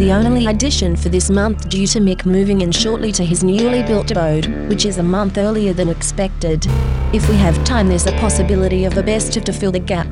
The 0.00 0.12
only 0.12 0.46
addition 0.46 0.96
for 0.96 1.10
this 1.10 1.28
month 1.28 1.68
due 1.68 1.86
to 1.88 2.00
Mick 2.00 2.24
moving 2.24 2.62
in 2.62 2.72
shortly 2.72 3.12
to 3.12 3.22
his 3.22 3.44
newly 3.44 3.82
built 3.82 4.10
abode, 4.10 4.46
which 4.66 4.86
is 4.86 4.96
a 4.96 5.02
month 5.02 5.36
earlier 5.36 5.74
than 5.74 5.90
expected. 5.90 6.66
If 7.12 7.28
we 7.28 7.36
have 7.36 7.62
time, 7.64 7.86
there's 7.86 8.06
a 8.06 8.12
possibility 8.12 8.86
of 8.86 8.96
a 8.96 9.02
best 9.02 9.36
of 9.36 9.44
to 9.44 9.52
fill 9.52 9.72
the 9.72 9.78
gap. 9.78 10.08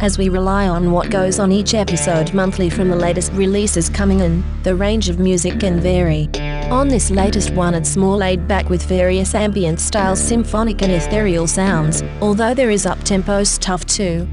As 0.00 0.18
we 0.18 0.28
rely 0.28 0.68
on 0.68 0.92
what 0.92 1.10
goes 1.10 1.38
on 1.38 1.50
each 1.50 1.72
episode 1.72 2.34
monthly 2.34 2.68
from 2.68 2.90
the 2.90 2.96
latest 2.96 3.32
releases 3.32 3.88
coming 3.88 4.20
in, 4.20 4.44
the 4.64 4.74
range 4.74 5.08
of 5.08 5.18
music 5.18 5.60
can 5.60 5.80
vary. 5.80 6.28
On 6.70 6.88
this 6.88 7.10
latest 7.10 7.54
one, 7.54 7.72
it's 7.72 7.96
more 7.96 8.18
laid 8.18 8.46
back 8.46 8.68
with 8.68 8.82
various 8.84 9.34
ambient 9.34 9.80
styles, 9.80 10.20
symphonic 10.20 10.82
and 10.82 10.92
ethereal 10.92 11.46
sounds, 11.46 12.02
although 12.20 12.52
there 12.52 12.70
is 12.70 12.84
up-tempo 12.84 13.44
stuff 13.44 13.86
too. 13.86 14.28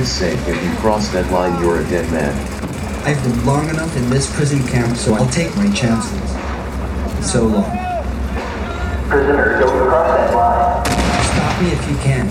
The 0.00 0.06
guards 0.06 0.18
say 0.18 0.32
if 0.32 0.64
you 0.64 0.70
cross 0.76 1.08
that 1.10 1.30
line 1.30 1.60
you're 1.60 1.80
a 1.80 1.84
dead 1.90 2.10
man. 2.10 2.34
I've 3.04 3.22
been 3.22 3.44
long 3.44 3.68
enough 3.68 3.94
in 3.98 4.08
this 4.08 4.34
prison 4.34 4.66
camp, 4.66 4.96
so 4.96 5.12
I'll 5.12 5.28
take 5.28 5.54
my 5.56 5.70
chances. 5.72 6.18
So 7.30 7.44
long. 7.44 7.70
Prisoner, 9.10 9.60
don't 9.60 9.88
cross 9.88 10.16
that 10.16 10.34
line. 10.34 10.84
Stop 11.26 11.62
me 11.62 11.72
if 11.72 11.90
you 11.90 11.96
can. 11.96 12.26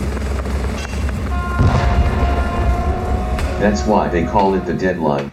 That's 3.61 3.83
why 3.83 4.07
they 4.07 4.25
call 4.25 4.55
it 4.55 4.65
the 4.65 4.73
deadline. 4.73 5.31